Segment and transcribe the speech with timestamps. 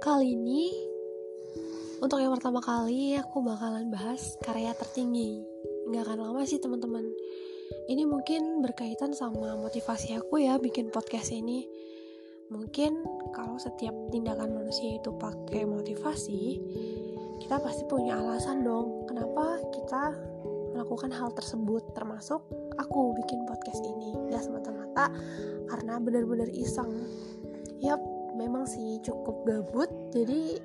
[0.00, 0.72] kali ini
[2.00, 5.44] untuk yang pertama kali aku bakalan bahas karya tertinggi.
[5.92, 7.04] Nggak akan lama sih teman-teman.
[7.84, 11.68] Ini mungkin berkaitan sama motivasi aku ya bikin podcast ini.
[12.48, 13.04] Mungkin
[13.36, 16.56] kalau setiap tindakan manusia itu pakai motivasi,
[17.44, 20.16] kita pasti punya alasan dong kenapa kita
[20.72, 22.40] melakukan hal tersebut termasuk
[22.80, 25.12] aku bikin podcast ini nggak semata-mata
[25.68, 27.04] karena benar-benar iseng
[27.84, 28.00] yap
[28.40, 30.56] memang sih cukup gabut jadi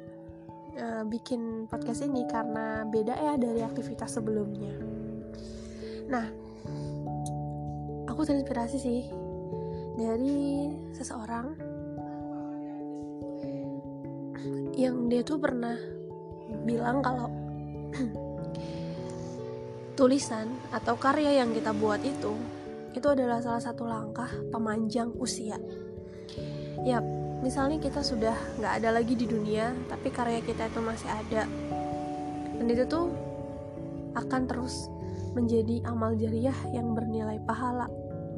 [0.80, 4.72] uh, bikin podcast ini karena beda ya dari aktivitas sebelumnya
[6.08, 6.26] nah
[8.08, 9.02] aku terinspirasi sih
[10.00, 11.76] dari seseorang
[14.76, 15.76] yang dia tuh pernah
[16.64, 17.28] bilang kalau
[20.00, 22.36] tulisan atau karya yang kita buat itu
[22.96, 25.60] itu adalah salah satu langkah pemanjang usia.
[26.88, 27.04] Ya,
[27.46, 31.46] misalnya kita sudah nggak ada lagi di dunia, tapi karya kita itu masih ada,
[32.58, 33.14] dan itu tuh
[34.18, 34.90] akan terus
[35.38, 37.86] menjadi amal jariah yang bernilai pahala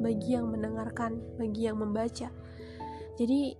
[0.04, 2.28] bagi yang mendengarkan, bagi yang membaca.
[3.16, 3.56] Jadi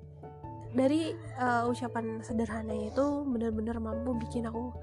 [0.77, 4.77] dari uh, ucapan sederhana itu benar-benar mampu bikin aku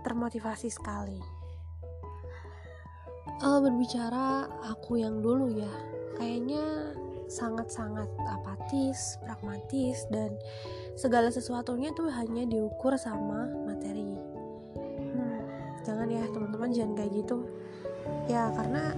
[0.00, 1.20] termotivasi sekali
[3.42, 5.72] uh, berbicara aku yang dulu ya
[6.16, 6.96] kayaknya
[7.38, 10.34] sangat-sangat apatis, pragmatis dan
[10.98, 14.18] segala sesuatunya tuh hanya diukur sama materi.
[14.74, 15.40] Hmm,
[15.86, 17.46] jangan ya teman-teman jangan kayak gitu.
[18.26, 18.90] Ya karena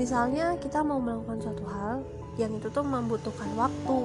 [0.00, 2.00] misalnya kita mau melakukan suatu hal
[2.40, 3.98] yang itu tuh membutuhkan waktu,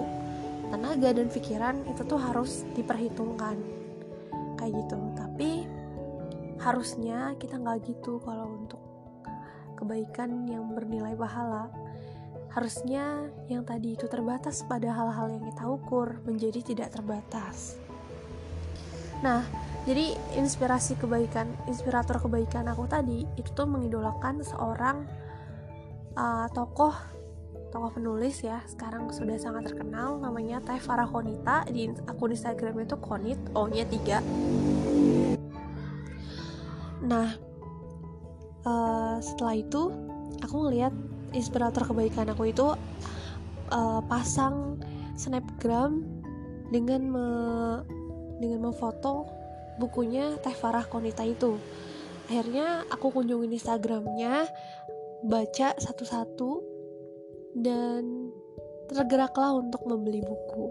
[0.70, 3.56] tenaga dan pikiran itu tuh harus diperhitungkan
[4.60, 5.00] kayak gitu.
[5.16, 5.66] Tapi
[6.60, 8.84] harusnya kita nggak gitu kalau untuk
[9.80, 11.72] kebaikan yang bernilai pahala.
[12.50, 17.78] Harusnya yang tadi itu terbatas pada hal-hal yang kita ukur menjadi tidak terbatas.
[19.22, 19.44] Nah,
[19.84, 25.04] jadi inspirasi kebaikan, inspirator kebaikan aku tadi itu tuh mengidolakan seorang
[26.16, 26.96] uh, tokoh
[27.70, 28.66] tokoh penulis ya.
[28.66, 31.68] Sekarang sudah sangat terkenal namanya Teh Farah Konita.
[31.70, 34.70] Di akun Instagram itu Konit O nya 3
[37.00, 37.32] nah
[38.68, 39.92] uh, setelah itu
[40.44, 40.92] aku ngeliat
[41.34, 42.74] inspirator kebaikan aku itu
[43.72, 44.80] uh, pasang
[45.20, 46.04] snapgram
[46.70, 47.28] dengan me,
[48.40, 49.28] dengan memfoto
[49.82, 51.58] bukunya Teh Farah Konita itu.
[52.30, 54.46] Akhirnya aku kunjungin Instagramnya
[55.26, 56.52] baca satu-satu
[57.58, 58.30] dan
[58.88, 60.70] tergeraklah untuk membeli buku.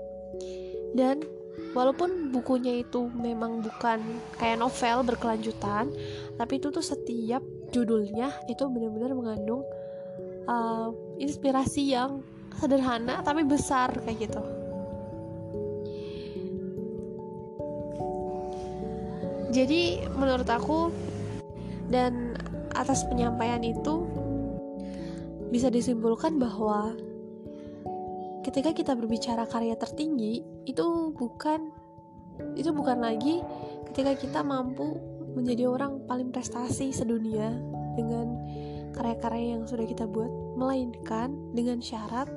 [0.94, 1.26] Dan
[1.74, 4.00] walaupun bukunya itu memang bukan
[4.38, 5.90] kayak novel berkelanjutan
[6.38, 7.42] tapi itu tuh setiap
[7.74, 9.66] judulnya itu benar-benar mengandung
[10.48, 12.24] uh, inspirasi yang
[12.58, 14.42] sederhana tapi besar kayak gitu.
[19.48, 20.92] Jadi menurut aku
[21.88, 22.36] dan
[22.76, 24.04] atas penyampaian itu
[25.48, 26.92] bisa disimpulkan bahwa
[28.44, 31.72] ketika kita berbicara karya tertinggi itu bukan
[32.54, 33.40] itu bukan lagi
[33.90, 35.00] ketika kita mampu
[35.32, 37.50] menjadi orang paling prestasi sedunia
[37.96, 38.36] dengan
[38.94, 42.28] karya-karya yang sudah kita buat, melainkan dengan syarat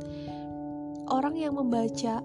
[1.12, 2.24] orang yang membaca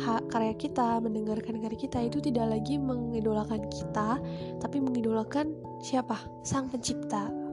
[0.00, 4.16] hak karya kita, mendengarkan karya kita itu tidak lagi mengidolakan kita,
[4.58, 5.52] tapi mengidolakan
[5.84, 6.16] siapa?
[6.40, 7.43] Sang pencipta.